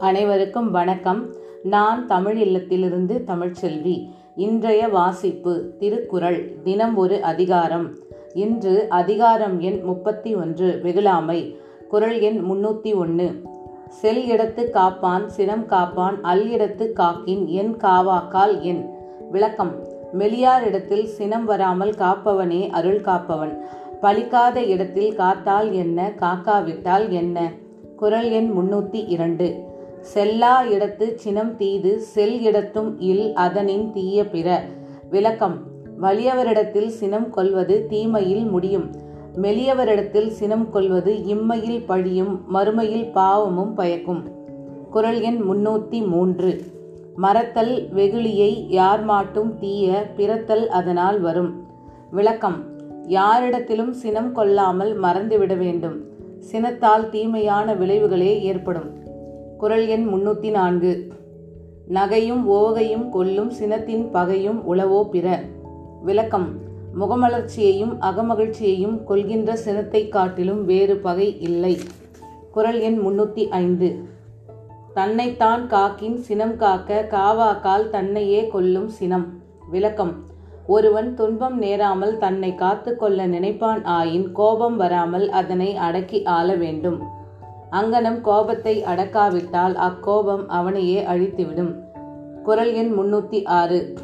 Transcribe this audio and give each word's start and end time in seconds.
அனைவருக்கும் 0.00 0.70
வணக்கம். 0.70 1.34
நான் 1.62 2.06
தமிழ் 2.06 2.42
இல்லத்திலிருந்து 2.42 3.24
தமிழ்ச்செல்வி 3.26 4.10
இன்றைய 4.36 4.88
வாசிப்பு 4.88 5.74
திருக்குறள் 5.78 6.62
தினம் 6.62 6.96
ஒரு 6.96 7.22
அதிகாரம். 7.22 7.94
இன்று 8.34 8.86
அதிகாரம் 8.88 9.60
எண் 9.60 9.80
முப்பத்தி 9.82 10.34
ஒன்று 10.34 10.80
வெகுளாமை. 10.82 11.56
குரல் 11.88 12.20
எண் 12.20 12.44
முன்னூற்றி 12.50 12.94
ஒன்று. 12.94 13.42
செல் 13.88 14.30
இடத்து 14.30 14.70
காப்பான் 14.70 15.28
சினம் 15.28 15.66
காப்பான் 15.66 16.20
அல் 16.22 16.48
இடத்து 16.48 16.92
காக்கின் 16.92 17.46
என் 17.46 17.76
காவாக்கால் 17.76 18.60
என். 18.60 18.90
விளக்கம். 19.30 19.74
மெலியார் 20.18 20.62
இடத்தில் 20.62 21.06
சினம் 21.06 21.44
வராமல் 21.44 21.90
காப்பவனே 21.90 22.70
அருள் 22.70 23.00
காப்பவன். 23.00 23.58
பலிக்காத 24.02 24.56
இடத்தில் 24.56 25.16
காத்தால் 25.18 25.72
என்ன 25.72 26.12
காக்காவிட்டால் 26.20 27.08
என்ன? 27.08 27.50
குரல் 27.96 28.30
எண் 28.30 28.52
முன்னூற்றி 28.56 29.04
இரண்டு. 29.06 29.68
செல்லா 30.00 30.62
இடத்து 30.62 31.14
சினம் 31.14 31.56
தீது 31.56 32.00
செல் 32.00 32.40
இடத்தும் 32.40 33.00
இல் 33.00 33.34
அதனின் 33.34 33.92
தீய 33.92 34.28
பிற. 34.28 34.62
விளக்கம். 35.10 35.58
வலியவரிடத்தில் 36.00 36.88
சினம் 36.88 37.30
கொள்வது 37.30 37.86
தீமையில் 37.86 38.44
முடியும். 38.44 38.90
மெலியவரிடத்தில் 39.42 40.28
சினம் 40.28 40.70
கொள்வது 40.70 41.14
இம்மையில் 41.14 41.84
பழியும் 41.86 42.40
மறுமையில் 42.54 43.12
பாவமும் 43.12 43.74
பயக்கும். 43.74 44.22
குறள் 44.90 45.20
எண் 45.20 45.40
முன்னூற்றி 45.50 46.06
மூன்று. 46.06 46.60
மறத்தல் 47.16 47.88
வெகுளியை 47.94 48.66
யார் 48.68 49.04
மாட்டும் 49.04 49.58
தீய 49.58 50.12
பிறத்தல் 50.16 50.68
அதனால் 50.68 51.20
வரும். 51.20 51.66
விளக்கம். 52.10 52.64
யாரிடத்திலும் 53.08 53.90
சினம் 53.90 54.32
கொள்ளாமல் 54.32 55.00
மறந்துவிட 55.00 55.56
வேண்டும். 55.56 56.04
சினத்தால் 56.38 57.08
தீமையான 57.10 57.74
விளைவுகளே 57.74 58.42
ஏற்படும். 58.42 59.08
குறள் 59.60 59.86
எண் 59.86 60.06
முன்னூற்றி 60.12 60.50
நான்கு. 60.50 61.12
நகையும் 61.94 62.44
ஓகையும் 62.50 63.08
கொல்லும் 63.08 63.52
சினத்தின் 63.60 64.10
பகையும் 64.10 64.74
உளவோ 64.74 65.08
பிற. 65.10 65.40
விளக்கம். 66.02 66.48
முகமலர்ச்சியையும் 67.00 67.92
அகமகிழ்ச்சியையும் 68.00 69.04
கொள்கின்ற 69.04 69.56
சினத்தை 69.56 70.08
காட்டிலும் 70.08 70.64
வேறு 70.64 70.96
பகை 70.96 71.40
இல்லை. 71.40 71.78
குரல் 72.50 72.80
எண் 72.80 72.98
முன்னூற்றி 72.98 73.48
ஐந்து. 73.48 73.96
தன்னைத்தான் 74.94 75.66
காக்கின் 75.70 76.16
சினம் 76.16 76.56
காக்க 76.56 77.06
காவாக்கால் 77.10 77.88
தன்னையே 77.88 78.46
கொல்லும் 78.46 78.88
சினம். 78.88 79.26
விளக்கம். 79.70 80.16
ஒருவன் 80.66 81.14
துன்பம் 81.14 81.58
நேராமல் 81.58 82.18
தன்னை 82.18 82.54
காத்து 82.54 82.96
கொள்ள 82.96 83.26
நினைப்பான் 83.26 83.82
ஆயின் 83.84 84.32
கோபம் 84.32 84.76
வராமல் 84.76 85.30
அதனை 85.30 85.76
அடக்கி 85.76 86.22
ஆள 86.22 86.54
வேண்டும். 86.54 87.18
அங்கனம் 87.70 88.20
கோபத்தை 88.20 88.82
அடக்காவிட்டால் 88.82 89.74
அக்கோபம் 89.74 90.48
அவனையே 90.48 91.04
அழித்துவிடும். 91.04 91.72
குரல் 92.42 92.72
எண் 92.72 92.92
முன்னூற்றி 92.98 93.44
ஆறு 93.44 93.94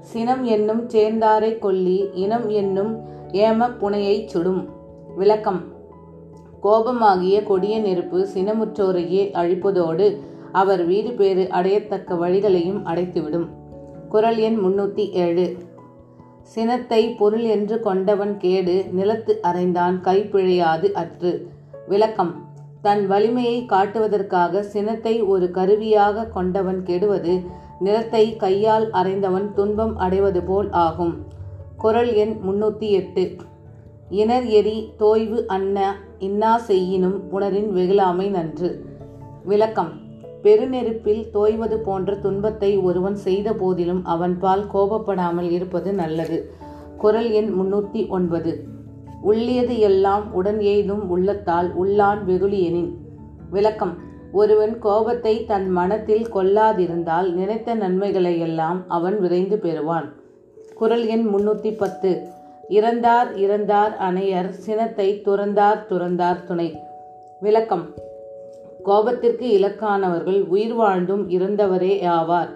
சினம் 0.00 0.44
என்னும் 0.44 0.88
சேர்ந்தாரை 0.88 1.58
கொல்லி 1.58 2.08
இனம் 2.14 2.48
என்னும் 2.48 2.92
ஏம 3.32 3.68
புனையை 3.80 4.26
சுடும். 4.26 4.68
விளக்கம். 5.16 5.60
கோபமாகிய 6.62 7.42
கொடிய 7.42 7.80
நெருப்பு 7.80 8.28
சினமுற்றோரையே 8.34 9.24
அழிப்பதோடு 9.32 10.06
அவர் 10.52 10.86
வீடு 10.86 11.12
பேறு 11.12 11.48
அடையத்தக்க 11.50 12.14
வழிகளையும் 12.14 12.80
அடைத்துவிடும். 12.84 13.46
குரல் 14.08 14.38
எண் 14.38 14.58
முன்னூற்றி 14.58 15.10
ஏழு 15.10 15.56
சினத்தை 16.40 17.02
பொருள் 17.10 17.42
என்று 17.42 17.80
கொண்டவன் 17.80 18.36
கேடு 18.36 18.84
நிலத்து 18.92 19.40
அறைந்தான் 19.42 20.00
கைப்பிழையாது 20.04 20.92
அற்று. 20.92 21.50
விளக்கம். 21.88 22.34
தன் 22.84 23.06
வலிமையை 23.06 23.66
காட்டுவதற்காக 23.66 24.62
சினத்தை 24.62 25.22
ஒரு 25.22 25.50
கருவியாக 25.50 26.24
கொண்டவன் 26.24 26.82
கெடுவது 26.82 27.34
நிலத்தை 27.78 28.36
கையால் 28.36 28.90
அறைந்தவன் 28.90 29.52
துன்பம் 29.52 29.96
அடைவது 29.96 30.42
போல் 30.42 30.68
ஆகும். 30.70 31.14
குரல் 31.76 32.12
எண் 32.14 32.34
முன்னூற்றி 32.46 32.90
எட்டு. 32.90 33.36
இனர் 34.08 34.46
எரி 34.46 34.92
தோய்வு 34.96 35.46
அன்ன 35.46 35.96
இன்னா 36.18 36.58
செய்யினும் 36.58 37.16
உணரின் 37.32 37.70
வெகுளாமை 37.72 38.28
நன்று. 38.28 38.70
விளக்கம். 39.44 39.92
பெருநெருப்பில் 40.42 41.30
தோய்வது 41.30 41.78
போன்ற 41.78 42.14
துன்பத்தை 42.14 42.76
ஒருவன் 42.78 43.16
செய்த 43.16 43.52
போதிலும் 43.52 44.04
அவன் 44.04 44.38
பால் 44.38 44.66
கோபப்படாமல் 44.74 45.50
இருப்பது 45.50 45.92
நல்லது. 45.92 46.38
குரல் 46.98 47.30
எண் 47.30 47.50
முன்னூற்றி 47.58 48.08
ஒன்பது. 48.08 48.73
உள்ளியது 49.26 49.78
எல்லாம் 49.78 50.32
உடன் 50.32 50.60
எய்தும் 50.60 51.04
உள்ளத்தால் 51.08 51.68
உள்ளான் 51.82 52.20
வெகுளியனின் 52.28 52.90
விளக்கம். 53.50 53.94
ஒருவன் 54.32 54.78
கோபத்தை 54.78 55.44
தன் 55.44 55.68
மனத்தில் 55.70 56.26
கொல்லாதிருந்தால் 56.34 57.28
நினைத்த 57.32 57.74
நன்மைகளை 57.74 58.38
எல்லாம் 58.38 58.84
அவன் 58.88 59.20
விரைந்து 59.20 59.58
பெறுவான். 59.58 60.08
குரல் 60.74 61.06
எண் 61.06 61.26
முன்னூற்றி 61.34 61.76
பத்து 61.76 62.10
இறந்தார் 62.68 63.30
இறந்தார் 63.36 63.96
அணையர் 63.96 64.50
சினத்தை 64.52 65.08
துறந்தார் 65.24 65.80
துறந்தார் 65.90 66.44
துணை. 66.44 66.68
விளக்கம். 67.40 67.86
கோபத்திற்கு 68.84 69.46
இலக்கானவர்கள் 69.58 70.40
உயிர் 70.48 70.74
வாழ்ந்தும் 70.74 71.30
இறந்தவரே 71.30 71.94
ஆவார். 72.16 72.52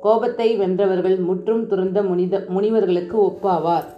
கோபத்தை 0.00 0.48
வென்றவர்கள் 0.60 1.18
முற்றும் 1.18 1.66
துறந்த 1.66 2.02
முனித 2.02 2.44
முனிவர்களுக்கு 2.48 3.16
ஒப்பாவார். 3.22 3.88